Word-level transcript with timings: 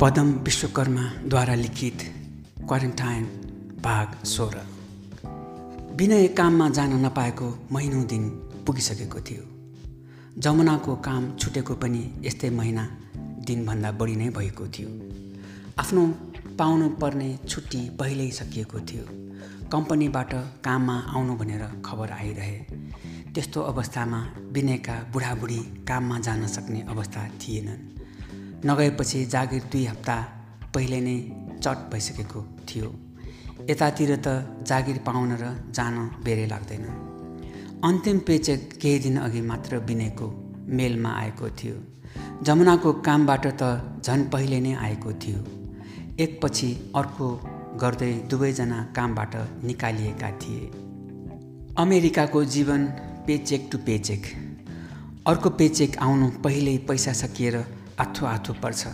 पदम 0.00 0.32
विश्वकर्माद्वारा 0.32 1.54
लिखित 1.54 1.98
क्वारेन्टाइन 2.68 3.24
भाग 3.84 4.24
सोह्र। 4.24 4.58
विनय 5.96 6.28
काममा 6.28 6.68
जान 6.68 7.06
नपाएको 7.06 7.68
महिनौँ 7.72 8.04
दिन 8.04 8.28
पुगिसकेको 8.66 9.20
थियो। 9.20 9.42
जमुनाको 10.38 10.96
काम 10.96 11.36
छुटेको 11.36 11.74
पनि 11.74 12.12
यस्तै 12.20 12.50
महिना 12.50 12.88
दिनभन्दा 13.46 13.92
बढी 13.92 14.16
नै 14.16 14.28
भएको 14.28 14.66
थियो। 14.66 14.88
आफ्नो 15.78 16.06
पाउनु 16.58 16.88
पर्ने 16.88 17.38
छुट्टी 17.48 17.90
पहिल्यै 17.90 18.30
सकिएको 18.30 18.80
थियो। 18.80 19.04
कम्पनीबाट 19.68 20.34
काममा 20.64 20.98
आउनु 20.98 21.34
भनेर 21.34 21.82
खबर 21.84 22.10
आइरहे। 22.10 22.58
त्यस्तो 23.34 23.60
अवस्थामा 23.62 24.34
विनयका 24.52 25.10
बुढाबुढी 25.12 25.58
काममा 25.88 26.18
जान 26.18 26.46
सक्ने 26.46 26.80
अवस्था 26.80 27.28
थिएनन्। 27.28 28.03
नगएपछि 28.66 29.24
जागिर 29.24 29.62
दुई 29.72 29.84
हप्ता 29.84 30.16
पहिले 30.74 31.00
नै 31.00 31.16
चट 31.62 31.78
भइसकेको 31.92 32.40
थियो। 32.68 32.94
यतातिर 33.70 34.16
त 34.16 34.28
जागिर 34.66 34.98
पाउन 34.98 35.32
र 35.32 35.44
जान 35.70 36.10
बेरै 36.24 36.46
लाग्दैन। 36.46 36.84
अन्तिम 37.84 38.18
पेचेक 38.18 38.78
केही 38.82 38.98
दिन 38.98 39.16
अघि 39.16 39.40
मात्र 39.40 39.78
बिनेको 39.78 40.28
मेलमा 40.68 41.10
आएको 41.10 41.48
थियो। 41.48 41.76
जमुनाको 42.42 42.92
कामबाट 42.92 43.46
त 43.46 43.62
झन् 44.04 44.24
पहिले 44.30 44.60
नै 44.60 44.74
आएको 44.74 45.12
थियो। 45.12 45.44
एकपछि 46.20 46.92
अर्को 46.96 47.28
गर्दै 47.80 48.12
दुवैजना 48.12 48.82
कामबाट 48.96 49.36
निकालिएका 49.64 50.30
थिए। 50.30 50.70
अमेरिकाको 51.78 52.44
जीवन 52.44 52.84
पेचेक 53.26 53.68
टु 53.72 53.78
पेचेक। 53.78 54.22
अर्को 55.26 55.50
पेचेक 55.50 55.98
आउनु 55.98 56.30
पहिल्यै 56.44 56.78
पैसा 56.78 57.12
सकिएर 57.12 57.56
आथो 58.00 58.26
आथो 58.26 58.52
पर्छ। 58.62 58.86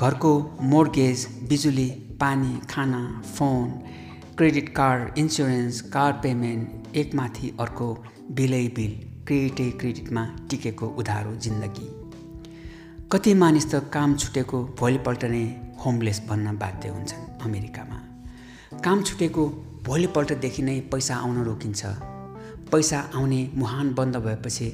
घरको 0.00 0.32
मोर्गेज 0.62 1.26
बिजुली 1.48 1.88
पानी 2.20 2.60
खाना 2.70 3.00
phone 3.26 3.68
credit 4.36 4.68
card 4.68 5.18
insurance 5.18 5.80
car 5.90 6.12
payment 6.12 6.96
एकमाथि 6.96 7.52
अर्को 7.60 7.88
बिलै 8.30 8.66
बिल 8.68 8.92
क्रेडिटै 9.26 9.70
क्रेडिटमा 9.70 10.24
टिकेको 10.50 10.86
उधारो 10.98 11.34
जिन्दगी। 11.36 11.88
कति 13.12 13.34
मानिस 13.34 13.66
त 13.72 13.82
काम 13.92 14.16
छुटेको 14.16 14.62
भोलिपल्ट 14.80 15.24
नै 15.24 15.44
होमलेस 15.84 16.22
भन्न 16.28 16.56
बाध्य 16.58 16.88
हुन्छन् 16.88 17.28
अमेरिकामा। 17.42 17.98
काम 18.84 19.02
छुटेको 19.02 19.46
भोलिपल्टदेखि 19.84 20.62
नै 20.62 20.80
पैसा 20.92 21.14
आउन 21.16 21.42
रोकिन्छ। 21.44 21.82
पैसा 22.72 22.98
आउने 23.14 23.40
मुहान 23.54 23.94
बन्द 23.94 24.16
भएपछि 24.16 24.68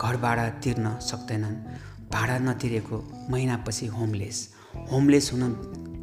घर 0.00 0.16
भाडा 0.16 0.48
तिर्न 0.62 0.96
सक्दैनन्। 1.00 1.56
भाडा 2.14 2.38
नतिरेको 2.38 2.96
महिनापछि 3.30 3.86
होमलेस। 3.86 4.38
होमलेस 4.92 5.30
हुन 5.32 5.42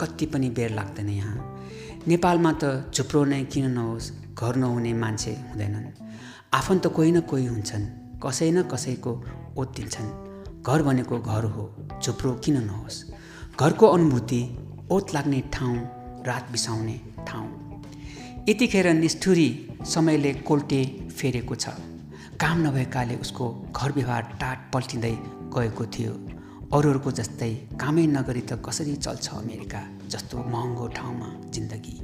कति 0.01 0.25
पनि 0.25 0.49
बेर 0.49 0.71
लाग्दैन 0.71 1.09
यहाँ। 1.09 1.37
नेपालमा 2.07 2.51
त 2.63 2.91
झुप्रो 2.95 3.23
नै 3.25 3.43
किन 3.43 3.71
नहोस् 3.71 4.11
घर 4.35 4.55
नहुने 4.55 4.93
मान्छे 4.93 5.31
हुँदैनन्। 5.31 5.87
आफन्त 6.53 6.87
कोही 6.87 7.11
न 7.11 7.19
कोही 7.21 7.45
हुन्छन् 7.45 7.85
कसै 8.19 8.51
न 8.51 8.63
कसैको 8.63 9.11
ओत 9.57 9.75
दिन्छन् 9.75 10.09
घर 10.63 10.83
भनेको 10.83 11.19
घर 11.19 11.43
हो 11.43 11.63
झुप्रो 12.03 12.33
किन 12.33 12.57
नहोस्? 12.63 12.97
घरको 13.59 13.87
अनुभूति 13.87 14.41
ओत 14.91 15.13
लाग्ने 15.13 15.39
ठाउँ 15.53 15.77
रात 16.27 16.51
बिसाउने 16.51 16.99
ठाउँ। 17.27 17.49
यतिखेर 18.49 18.93
निष्ठुरी 18.93 19.49
समयले 19.85 20.33
कोल्टे 20.33 20.83
फेरेको 21.17 21.55
छ। 21.55 21.69
काम 22.41 22.61
नभएकाले 22.67 23.15
उसको 23.15 23.71
घर 23.75 23.91
व्यवहार 23.91 24.21
टाट 24.21 24.57
पल्टिँदै 24.73 25.11
गएको 25.53 25.85
थियो। 25.85 26.13
अरूहरूको 26.73 27.11
जस्तै 27.11 27.49
कामै 27.77 28.05
नगरी 28.07 28.41
त 28.41 28.57
कसरी 28.65 28.95
चल्छ 28.95 29.29
अमेरिका 29.33 29.81
जस्तो 30.09 30.37
महँगो 30.37 30.87
ठाउँमा 30.87 31.27
जिन्दगी। 31.53 31.95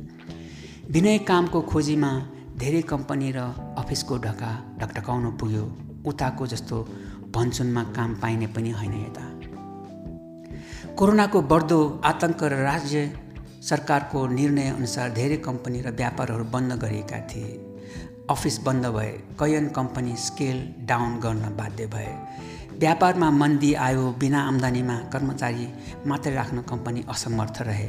विनय 0.91 1.17
कामको 1.17 1.61
खोजीमा 1.61 2.11
धेरै 2.57 2.81
कम्पनी 2.81 3.31
र 3.31 3.39
अफिसको 3.77 4.17
ढका 4.17 4.51
ढकढकाउनु 4.79 5.31
पुग्यो। 5.31 5.65
उताको 6.05 6.47
जस्तो 6.47 6.77
भनसुनमा 7.35 7.83
काम 7.97 8.15
पाइने 8.15 8.47
पनि 8.47 8.71
होइन 8.71 8.93
यता। 8.93 9.25
कोरोनाको 10.95 11.41
बढ्दो 11.41 11.79
आतङ्क 12.05 12.43
र 12.43 12.53
राज्य 12.61 13.09
सरकारको 13.61 14.27
निर्णयअनुसार 14.27 15.09
धेरै 15.13 15.37
कम्पनी 15.37 15.81
र 15.81 15.91
व्यापारहरू 15.91 16.43
बन्द 16.43 16.73
गरिएका 16.73 17.19
थिए। 17.29 17.66
अफिस 18.29 18.57
बन्द 18.63 18.85
भए 18.85 19.11
कैयन 19.39 19.67
कम्पनी 19.69 20.15
स्केल 20.15 20.57
डाउन 20.85 21.19
गर्न 21.19 21.55
बाध्य 21.57 21.85
भए। 21.85 22.11
व्यापारमा 22.79 23.29
मन्दी 23.31 23.73
आयो 23.73 24.11
बिना 24.19 24.41
आम्दानीमा 24.41 24.95
कर्मचारी 25.13 25.67
मात्रै 26.05 26.33
राख्न 26.33 26.61
कम्पनी 26.61 27.03
असमर्थ 27.09 27.61
रहे। 27.61 27.87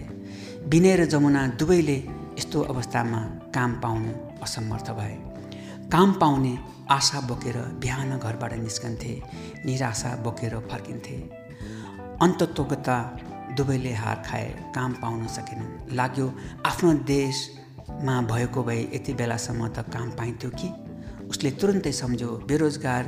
विनय 0.66 0.96
र 0.96 1.04
जमुना 1.04 1.46
दुवैले 1.58 1.96
यस्तो 2.38 2.62
अवस्थामा 2.62 3.20
काम 3.54 3.72
पाउनु 3.74 4.12
असमर्थ 4.42 4.90
भए। 4.90 5.16
काम 5.92 6.12
पाउने 6.12 6.54
आशा 6.90 7.20
बोकेर 7.20 7.56
बिहान 7.82 8.18
घरबाट 8.18 8.52
निस्कन्थे 8.54 9.14
निराशा 9.66 10.14
बोकेर 10.22 10.58
फर्किन्थे। 10.70 11.16
अन्तत्वगता 12.22 12.96
दुवैले 13.56 13.92
हार 13.94 14.22
खाए 14.26 14.48
काम 14.74 14.92
पाउन 14.92 15.26
सकेनन्। 15.26 15.96
लाग्यो 15.96 16.32
आफ्नो 16.66 16.92
देशमा 17.98 18.20
भएको 18.22 18.62
भए 18.62 18.82
यति 18.94 19.12
बेलासम्म 19.12 19.68
त 19.68 19.78
काम 19.90 20.10
पाइन्थ्यो 20.10 20.50
कि? 20.50 20.68
उसले 21.28 21.50
तुरन्तै 21.50 21.92
सम्झ्यो 21.92 22.30
बेरोजगार 22.46 23.04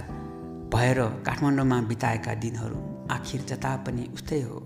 भएर 0.75 0.99
काठमाडौँमा 1.27 1.81
बिताएका 1.81 2.35
दिनहरू 2.35 2.79
आखिर 3.11 3.41
जता 3.49 3.77
पनि 3.87 4.11
उस्तै 4.15 4.41
हो। 4.43 4.59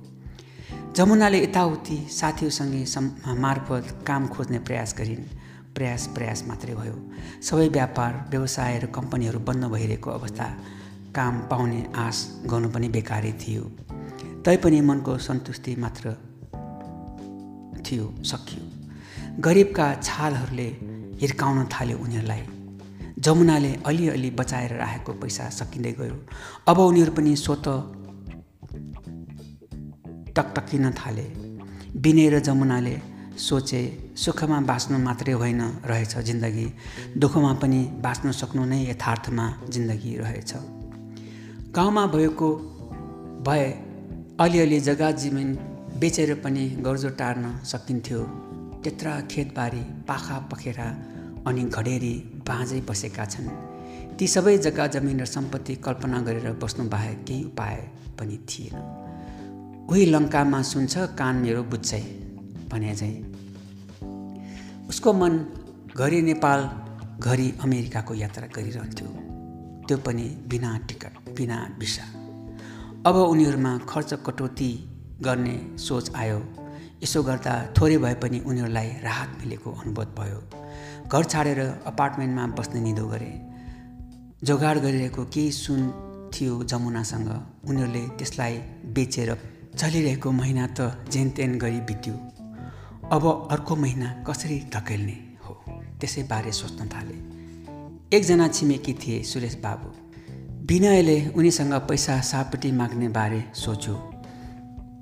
जमुनाले 0.97 1.43
यताउति 1.45 1.97
साथीहरूसँगै 2.11 2.85
मार्फत 3.37 4.05
काम 4.07 4.27
खोज्ने 4.27 4.59
प्रयास 4.59 4.95
गरिन्। 4.99 5.25
प्रयास 5.77 6.07
प्रयास 6.07 6.45
मात्रै 6.49 6.75
भयो। 6.75 6.97
सबै 7.43 7.69
व्यापार 7.69 8.13
व्यवसाय 8.31 8.79
र 8.79 8.87
कम्पनीहरू 8.87 9.39
बन्द 9.39 9.65
भइरहेको 9.65 10.11
अवस्था 10.11 10.47
काम 11.15 11.35
पाउने 11.41 11.87
आश 11.97 12.41
गर्नु 12.47 12.69
पनि 12.71 12.89
बेकारै 12.89 13.33
थियो। 13.33 13.63
तैपनि 14.45 14.81
मनको 14.81 15.19
सन्तुष्टि 15.19 15.77
मात्र 15.77 16.17
थियो 17.85 18.15
सकियो। 18.25 18.84
गरिबका 19.41 19.95
छालहरूले 19.95 20.69
हिर्काउन 21.21 21.65
थाल्यो 21.65 21.99
उनीहरूलाई। 21.99 22.43
जमुनाले 23.19 23.77
अलिअलि 23.87 24.31
बचाएर 24.31 24.73
राखेको 24.77 25.13
पैसा 25.13 25.51
सकिँदै 25.51 25.93
गयो। 25.93 26.27
अब 26.69 26.79
उनीहरू 26.79 27.13
पनि 27.13 27.37
स्वत 27.37 27.67
टकटकिन 30.37 30.91
थाले। 30.91 31.23
बिने 31.97 32.29
र 32.31 32.41
जमुनाले 32.41 33.01
सोचे 33.39 34.13
सुखमा 34.17 34.61
बाँच्नु 34.61 34.99
मात्रै 34.99 35.33
होइन 35.33 35.63
रहेछ 35.85 36.19
जिन्दगी। 36.19 36.73
दुःखमा 37.19 37.53
पनि 37.53 37.85
बाँच्न 38.03 38.33
सक्नु 38.33 38.65
नै 38.65 38.91
यथार्थमा 38.91 39.47
जिन्दगी 39.69 40.17
रहेछ। 40.17 40.55
गाउँमा 41.75 42.07
भएको 42.07 42.57
भए 43.47 43.71
अलिअलि 44.41 44.81
जग्गा 44.81 45.11
जमिन 45.11 45.55
बेचेर 46.01 46.35
पनि 46.35 46.69
गर्जो 46.69 47.09
टार्न 47.09 47.59
सकिन्थ्यो। 47.65 48.21
त्यत्र 48.85 49.09
खेतबारी 49.31 49.83
पाखा 50.09 50.39
पखेरा 50.53 50.89
अनि 51.47 51.63
घडेरी 51.67 52.15
बाँझै 52.49 52.81
बसेका 52.81 53.25
छन्। 53.25 53.49
ती 54.19 54.27
सबै 54.29 54.57
जग्गा 54.59 54.87
जमिन 54.87 55.21
र 55.21 55.25
सम्पत्ति 55.27 55.75
कल्पना 55.77 56.19
गरेर 56.21 56.53
बस्नु 56.63 56.85
बाहेक 56.89 57.25
केही 57.25 57.45
उपाय 57.45 57.77
पनि 58.19 58.37
थिएन। 58.49 58.77
उही 59.91 60.05
लङ्कामा 60.07 60.61
सुन्छ 60.63 60.95
कान 61.19 61.35
मेरो 61.37 61.63
बुझ्छै 61.63 62.03
भने 62.71 62.95
चाहिँ 62.95 63.19
उसको 64.89 65.13
मन 65.13 65.35
घरि 65.97 66.21
नेपाल 66.23 66.61
घरि 67.21 67.49
अमेरिकाको 67.65 68.15
यात्रा 68.15 68.47
गरिरहन्थ्यो। 68.57 69.09
त्यो 69.89 69.97
पनि 69.99 70.27
बिना 70.49 70.71
टिकट 70.89 71.15
बिना 71.37 71.59
भिसा। 71.79 72.07
अब 73.09 73.17
उनीहरूमा 73.17 73.73
खर्च 73.89 74.11
कटौती 74.27 74.71
गर्ने 75.23 75.57
सोच 75.79 76.15
आयो। 76.17 76.41
यसो 77.05 77.23
गर्दा 77.23 77.53
थोरै 77.77 77.97
भए 77.99 78.15
पनि 78.15 78.39
उनीहरूलाई 78.41 78.89
राहत 79.03 79.31
मिलेको 79.41 79.71
अनुभव 79.71 80.05
भयो। 80.19 80.39
घर 81.13 81.25
छाडेर 81.25 81.61
अपार्टमेन्टमा 81.87 82.47
बस्ने 82.57 82.81
निदो 82.81 83.07
गरे। 83.09 83.31
जोगाड 84.45 84.79
गरिरहेको 84.79 85.25
केही 85.25 85.51
सुन 85.53 85.81
थियो 86.35 86.63
जमुनासँग। 86.65 87.29
उनीहरूले 87.69 88.03
त्यसलाई 88.19 88.55
बेचेर 88.95 89.31
चलिरहेको 89.77 90.31
महिना 90.33 90.67
त 90.67 90.81
जेनतेन 91.13 91.59
गरी 91.59 91.81
बित्यो। 91.81 92.15
अब 93.13 93.25
अर्को 93.51 93.77
महिना 93.77 94.09
कसरी 94.29 94.59
धकेल्ने 94.75 95.17
हो 95.45 95.55
त्यसै 96.01 96.23
बारे 96.23 96.53
सोच्न 96.53 96.89
थाले। 96.89 97.17
एकजना 98.17 98.49
छिमेकी 98.49 98.93
थिए 98.95 99.23
सुरेश 99.23 99.55
बाबु। 99.57 99.89
विनयले 100.67 101.19
उनीसँग 101.37 101.73
पैसा 101.89 102.21
सापट्टि 102.21 102.73
माग्ने 102.73 103.09
बारे 103.09 103.45
सोच्यो। 103.55 103.95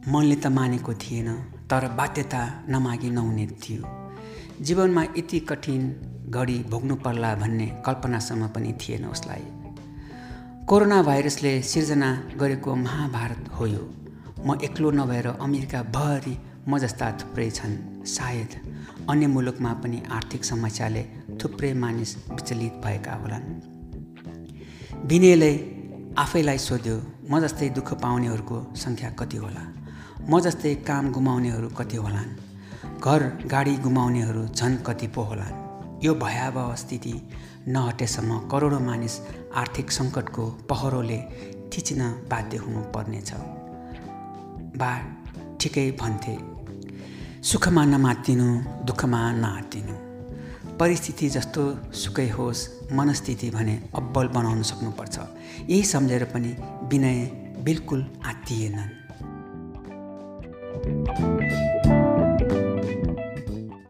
मनले 0.08 0.36
त 0.36 0.46
मानेको 0.46 0.94
थिएन। 0.94 1.28
तर 1.72 1.88
बाध्यता 1.88 2.64
नमागी 2.68 3.10
नहुने 3.10 3.46
थियो। 3.46 3.82
जीवनमा 4.60 5.02
यति 5.02 5.40
कठिन 5.40 5.82
घडी 6.28 6.58
भोग्नु 6.62 6.96
पर्ला 6.96 7.34
भन्ने 7.34 7.66
कल्पनासम्म 7.86 8.48
पनि 8.48 8.72
थिएन 8.72 9.04
उसलाई। 9.04 9.40
कोरोना 10.68 11.02
भाइरसले 11.02 11.62
सिर्जना 11.62 12.22
गरेको 12.36 12.74
महाभारत 12.74 13.48
हो 13.48 13.66
यो। 13.66 13.90
म 14.46 14.58
एक्लो 14.64 14.90
नभएर 14.90 15.26
अमेरिकाभरि 15.26 16.36
म 16.68 16.78
जस्ता 16.78 17.12
थुप्रै 17.12 17.50
छन्। 17.50 18.04
सायद 18.04 18.52
अन्य 19.10 19.26
मुलुकमा 19.26 19.72
पनि 19.72 20.02
आर्थिक 20.10 20.44
समस्याले 20.44 21.04
थुप्रै 21.44 21.74
मानिस 21.74 22.16
विचलित 22.16 22.72
भएका 22.72 23.14
होलान्। 23.14 23.48
विनयले 25.04 25.52
आफैलाई 26.18 26.58
सोध्यो 26.58 27.02
म 27.30 27.40
जस्तै 27.40 27.68
दुःख 27.68 27.92
पाउनेहरूको 27.94 28.72
सङ्ख्या 28.76 29.10
कति 29.10 29.36
होला? 29.36 29.81
म 30.30 30.40
जस्तै 30.40 30.74
काम 30.74 31.12
गुमाउनेहरू 31.12 31.68
कति 31.68 31.96
होलान्? 31.96 32.30
घर 33.04 33.22
गाडी 33.46 33.76
गुमाउनेहरू 33.76 34.46
झन् 34.46 34.76
कति 34.76 35.06
पो 35.06 35.22
होलान्? 35.22 36.04
यो 36.04 36.14
भयावह 36.14 36.74
स्थिति 36.74 37.14
नहटेसम्म 37.68 38.38
करोडौँ 38.48 38.80
मानिस 38.80 39.20
आर्थिक 39.54 39.90
सङ्कटको 39.90 40.46
पहरोले 40.46 41.18
थिचिन 41.72 42.02
बाध्य 42.30 42.56
हुनुपर्नेछ। 42.56 43.32
बा 44.76 44.92
ठिकै 45.60 45.90
भन्थे। 45.90 46.38
सुखमा 47.42 47.84
नमातिनु 47.84 48.48
दुःखमा 48.84 49.32
नहातिनु 49.32 49.94
परिस्थिति 50.78 51.28
जस्तो 51.28 51.62
सुकै 51.92 52.28
होस् 52.28 52.92
मनस्थिति 52.92 53.50
भने 53.50 53.82
अब्बल 53.94 54.28
बनाउन 54.28 54.62
सक्नुपर्छ। 54.62 55.18
यही 55.68 55.82
सम्झेर 55.82 56.24
पनि 56.24 56.56
विनय 56.82 57.24
बिल्कुल 57.64 58.10
आत्तिएनन्। 58.26 59.01
Thank 60.84 61.20
you. 61.20 61.71